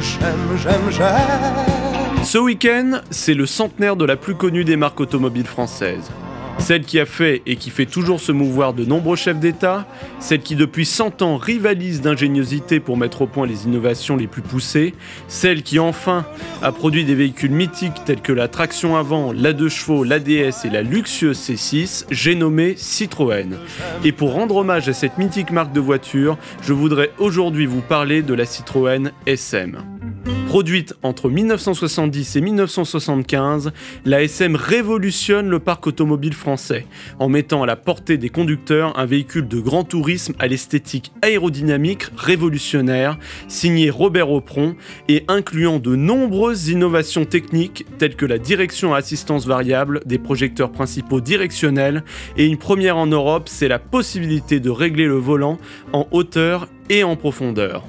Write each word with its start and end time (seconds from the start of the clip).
j'aime, 0.00 0.58
j'aime, 0.62 0.90
j'aime. 0.90 2.24
Ce 2.24 2.38
week-end, 2.38 3.00
c'est 3.10 3.34
le 3.34 3.46
centenaire 3.46 3.96
de 3.96 4.04
la 4.04 4.16
plus 4.16 4.34
connue 4.34 4.64
des 4.64 4.76
marques 4.76 5.00
automobiles 5.00 5.46
françaises. 5.46 6.10
Celle 6.58 6.84
qui 6.84 7.00
a 7.00 7.06
fait 7.06 7.40
et 7.46 7.56
qui 7.56 7.70
fait 7.70 7.86
toujours 7.86 8.20
se 8.20 8.32
mouvoir 8.32 8.74
de 8.74 8.84
nombreux 8.84 9.16
chefs 9.16 9.38
d'État, 9.38 9.86
celle 10.18 10.40
qui 10.40 10.56
depuis 10.56 10.84
100 10.84 11.22
ans 11.22 11.38
rivalise 11.38 12.02
d'ingéniosité 12.02 12.80
pour 12.80 12.98
mettre 12.98 13.22
au 13.22 13.26
point 13.26 13.46
les 13.46 13.64
innovations 13.64 14.16
les 14.16 14.26
plus 14.26 14.42
poussées, 14.42 14.94
celle 15.26 15.62
qui 15.62 15.78
enfin 15.78 16.26
a 16.62 16.70
produit 16.70 17.06
des 17.06 17.14
véhicules 17.14 17.50
mythiques 17.50 18.04
tels 18.04 18.20
que 18.20 18.32
la 18.32 18.46
traction 18.46 18.96
avant, 18.96 19.32
la 19.32 19.54
2 19.54 19.70
chevaux, 19.70 20.04
l'ADS 20.04 20.66
et 20.66 20.70
la 20.70 20.82
luxueuse 20.82 21.38
C6, 21.38 22.04
j'ai 22.10 22.34
nommé 22.34 22.74
Citroën. 22.76 23.56
Et 24.04 24.12
pour 24.12 24.34
rendre 24.34 24.56
hommage 24.56 24.88
à 24.90 24.92
cette 24.92 25.16
mythique 25.16 25.52
marque 25.52 25.72
de 25.72 25.80
voiture, 25.80 26.36
je 26.62 26.74
voudrais 26.74 27.10
aujourd'hui 27.18 27.64
vous 27.64 27.80
parler 27.80 28.20
de 28.20 28.34
la 28.34 28.44
Citroën 28.44 29.12
SM. 29.24 29.78
Produite 30.50 30.94
entre 31.02 31.30
1970 31.30 32.34
et 32.36 32.40
1975, 32.40 33.72
la 34.04 34.22
SM 34.22 34.56
révolutionne 34.56 35.48
le 35.48 35.60
parc 35.60 35.86
automobile 35.86 36.34
français 36.34 36.86
en 37.20 37.28
mettant 37.28 37.62
à 37.62 37.66
la 37.66 37.76
portée 37.76 38.18
des 38.18 38.30
conducteurs 38.30 38.98
un 38.98 39.06
véhicule 39.06 39.46
de 39.46 39.60
grand 39.60 39.84
tourisme 39.84 40.34
à 40.40 40.48
l'esthétique 40.48 41.12
aérodynamique 41.22 42.06
révolutionnaire, 42.16 43.16
signé 43.46 43.90
Robert 43.90 44.32
Opron 44.32 44.74
et 45.06 45.24
incluant 45.28 45.78
de 45.78 45.94
nombreuses 45.94 46.68
innovations 46.68 47.24
techniques 47.24 47.86
telles 47.98 48.16
que 48.16 48.26
la 48.26 48.38
direction 48.38 48.92
à 48.92 48.98
assistance 48.98 49.46
variable, 49.46 50.00
des 50.04 50.18
projecteurs 50.18 50.72
principaux 50.72 51.20
directionnels 51.20 52.02
et 52.36 52.46
une 52.46 52.58
première 52.58 52.96
en 52.96 53.06
Europe, 53.06 53.48
c'est 53.48 53.68
la 53.68 53.78
possibilité 53.78 54.58
de 54.58 54.70
régler 54.70 55.06
le 55.06 55.14
volant 55.14 55.58
en 55.92 56.08
hauteur 56.10 56.66
et 56.88 57.04
en 57.04 57.14
profondeur. 57.14 57.84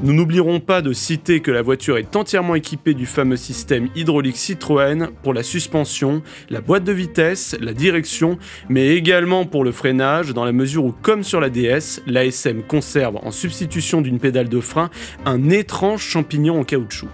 Nous 0.00 0.12
n'oublierons 0.12 0.60
pas 0.60 0.80
de 0.80 0.92
citer 0.92 1.40
que 1.40 1.50
la 1.50 1.60
voiture 1.60 1.98
est 1.98 2.14
entièrement 2.14 2.54
équipée 2.54 2.94
du 2.94 3.04
fameux 3.04 3.36
système 3.36 3.88
hydraulique 3.96 4.36
Citroën 4.36 5.08
pour 5.24 5.34
la 5.34 5.42
suspension, 5.42 6.22
la 6.50 6.60
boîte 6.60 6.84
de 6.84 6.92
vitesse, 6.92 7.56
la 7.60 7.72
direction, 7.72 8.38
mais 8.68 8.94
également 8.94 9.44
pour 9.44 9.64
le 9.64 9.72
freinage, 9.72 10.32
dans 10.32 10.44
la 10.44 10.52
mesure 10.52 10.84
où, 10.84 10.92
comme 11.02 11.24
sur 11.24 11.40
la 11.40 11.50
DS, 11.50 12.00
l'ASM 12.06 12.62
conserve, 12.62 13.16
en 13.24 13.32
substitution 13.32 14.00
d'une 14.00 14.20
pédale 14.20 14.48
de 14.48 14.60
frein, 14.60 14.88
un 15.24 15.50
étrange 15.50 16.02
champignon 16.02 16.60
en 16.60 16.64
caoutchouc. 16.64 17.08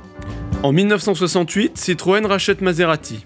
En 0.63 0.73
1968, 0.73 1.79
Citroën 1.79 2.27
rachète 2.27 2.61
Maserati 2.61 3.25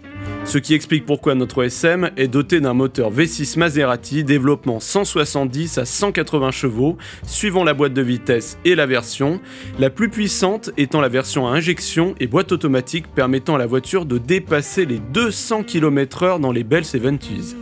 ce 0.49 0.57
qui 0.57 0.73
explique 0.73 1.05
pourquoi 1.05 1.35
notre 1.35 1.63
SM 1.63 2.11
est 2.17 2.27
doté 2.27 2.61
d'un 2.61 2.73
moteur 2.73 3.13
V6 3.13 3.59
Maserati 3.59 4.25
développement 4.25 4.81
170 4.81 5.77
à 5.77 5.85
180 5.85 6.53
chevaux, 6.53 6.97
suivant 7.23 7.65
la 7.65 7.75
boîte 7.75 7.93
de 7.93 8.01
vitesse 8.01 8.57
et 8.65 8.75
la 8.75 8.87
version, 8.87 9.41
la 9.79 9.91
plus 9.91 10.09
puissante 10.09 10.71
étant 10.79 11.03
la 11.03 11.11
version 11.11 11.47
à 11.47 11.51
injection 11.51 12.15
et 12.19 12.27
boîte 12.27 12.51
automatique 12.51 13.09
permettant 13.15 13.57
à 13.57 13.59
la 13.59 13.67
voiture 13.67 14.07
de 14.07 14.17
dépasser 14.17 14.87
les 14.87 15.01
200 15.13 15.65
km/h 15.65 16.41
dans 16.41 16.53
les 16.53 16.65
belles 16.65 16.85
70s. 16.85 17.55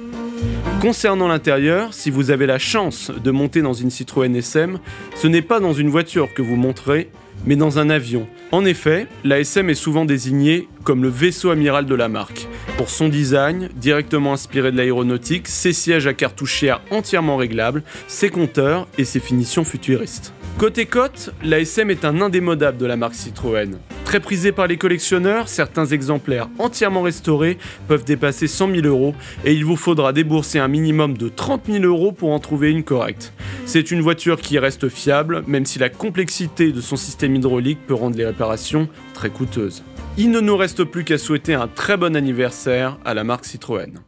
Concernant 0.81 1.27
l'intérieur, 1.27 1.93
si 1.93 2.11
vous 2.11 2.31
avez 2.31 2.47
la 2.47 2.61
chance 2.61 3.11
de 3.11 3.31
monter 3.33 3.63
dans 3.63 3.73
une 3.73 3.91
Citroën 3.91 4.33
SM, 4.33 4.79
ce 5.17 5.27
n'est 5.27 5.43
pas 5.43 5.59
dans 5.59 5.73
une 5.73 5.89
voiture 5.89 6.33
que 6.35 6.43
vous 6.43 6.57
monterez, 6.57 7.11
mais 7.47 7.57
dans 7.57 7.81
un 7.81 7.91
avion. 7.91 8.29
En 8.53 8.65
effet, 8.65 9.09
la 9.25 9.41
SM 9.41 9.69
est 9.71 9.75
souvent 9.75 10.05
désignée 10.05 10.69
comme 10.85 11.03
le 11.03 11.09
vaisseau 11.09 11.51
amiral 11.51 11.87
de 11.87 11.95
la 11.97 12.09
marque. 12.09 12.46
Pour 12.77 12.91
son 12.91 13.09
design, 13.09 13.71
directement 13.75 14.35
inspiré 14.35 14.71
de 14.71 14.77
l'aéronautique, 14.77 15.49
ses 15.49 15.73
sièges 15.73 16.07
à 16.07 16.13
cartouchière 16.13 16.83
entièrement 16.91 17.39
réglables, 17.39 17.83
ses 18.07 18.29
compteurs 18.29 18.87
et 18.99 19.07
ses 19.07 19.19
finitions 19.19 19.65
futuristes. 19.65 20.35
Côté 20.59 20.85
cote, 20.85 21.33
la 21.43 21.61
SM 21.61 21.91
est 21.91 22.05
un 22.05 22.21
indémodable 22.21 22.77
de 22.77 22.85
la 22.85 22.97
marque 22.97 23.15
Citroën. 23.15 23.79
Très 24.05 24.21
prisé 24.21 24.53
par 24.53 24.67
les 24.67 24.77
collectionneurs, 24.77 25.49
certains 25.49 25.87
exemplaires 25.87 26.49
entièrement 26.59 27.01
restaurés 27.01 27.57
peuvent 27.89 28.05
dépasser 28.05 28.47
100 28.47 28.75
000 28.75 28.87
euros 28.87 29.15
et 29.47 29.55
il 29.55 29.65
vous 29.65 29.77
faudra 29.77 30.13
débourser 30.13 30.59
un 30.59 30.69
minimum 30.69 31.17
de 31.17 31.31
30 31.31 31.63
000 31.69 31.85
euros 31.85 32.13
pour 32.13 32.33
en 32.33 32.39
trouver 32.39 32.71
une 32.71 32.85
correcte. 32.85 33.33
C'est 33.69 33.91
une 33.91 34.01
voiture 34.01 34.41
qui 34.41 34.61
reste 34.61 34.89
fiable, 34.89 35.43
même 35.49 35.67
si 35.67 35.81
la 35.81 35.89
complexité 35.89 36.71
de 36.71 36.81
son 36.81 36.95
système 36.95 37.35
hydraulique 37.35 37.81
peut 37.85 37.95
rendre 37.95 38.17
les 38.17 38.25
réparations 38.25 38.89
très 39.13 39.29
coûteuses. 39.29 39.83
Il 40.17 40.31
ne 40.31 40.39
nous 40.39 40.57
reste 40.57 40.85
plus 40.85 41.03
qu'à 41.03 41.19
souhaiter 41.19 41.55
un 41.55 41.67
très 41.67 41.97
bon 41.97 42.15
anniversaire 42.15 42.97
à 43.05 43.13
la 43.13 43.25
marque 43.25 43.45
Citroën. 43.45 43.99